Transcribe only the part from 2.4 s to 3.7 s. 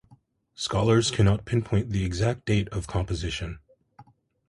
date of composition.